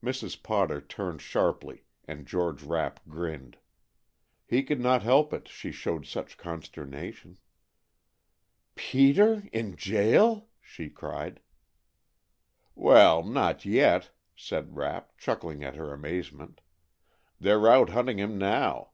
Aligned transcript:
Mrs. 0.00 0.40
Potter 0.40 0.80
turned 0.80 1.20
sharply 1.20 1.82
and 2.04 2.28
George 2.28 2.62
Rapp 2.62 3.00
grinned. 3.08 3.58
He 4.46 4.62
could 4.62 4.78
not 4.78 5.02
help 5.02 5.32
it, 5.32 5.48
she 5.48 5.72
showed 5.72 6.06
such 6.06 6.38
consternation. 6.38 7.38
"Peter 8.76 9.42
in 9.52 9.74
jail?" 9.74 10.46
she 10.60 10.88
cried. 10.88 11.40
"Well, 12.76 13.24
not 13.24 13.64
yet," 13.64 14.12
said 14.36 14.76
Rapp, 14.76 15.18
chuckling 15.18 15.64
at 15.64 15.74
her 15.74 15.92
amazement. 15.92 16.60
"They 17.40 17.50
're 17.50 17.66
out 17.66 17.88
hunting 17.90 18.20
him 18.20 18.38
now. 18.38 18.90